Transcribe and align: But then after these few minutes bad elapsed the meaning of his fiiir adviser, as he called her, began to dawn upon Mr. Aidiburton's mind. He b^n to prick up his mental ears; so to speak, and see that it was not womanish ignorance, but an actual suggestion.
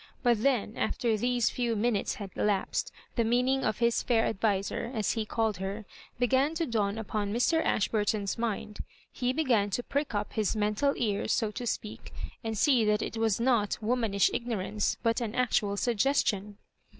But 0.23 0.41
then 0.41 0.75
after 0.77 1.15
these 1.15 1.51
few 1.51 1.75
minutes 1.75 2.15
bad 2.17 2.31
elapsed 2.35 2.91
the 3.15 3.23
meaning 3.23 3.63
of 3.63 3.77
his 3.77 4.03
fiiir 4.03 4.27
adviser, 4.29 4.91
as 4.95 5.11
he 5.11 5.27
called 5.27 5.57
her, 5.57 5.85
began 6.17 6.55
to 6.55 6.65
dawn 6.65 6.97
upon 6.97 7.31
Mr. 7.31 7.63
Aidiburton's 7.63 8.35
mind. 8.35 8.79
He 9.11 9.31
b^n 9.31 9.69
to 9.69 9.83
prick 9.83 10.15
up 10.15 10.33
his 10.33 10.55
mental 10.55 10.95
ears; 10.97 11.31
so 11.31 11.51
to 11.51 11.67
speak, 11.67 12.11
and 12.43 12.57
see 12.57 12.83
that 12.83 13.03
it 13.03 13.17
was 13.17 13.39
not 13.39 13.77
womanish 13.79 14.31
ignorance, 14.33 14.97
but 15.03 15.21
an 15.21 15.35
actual 15.35 15.77
suggestion. 15.77 16.57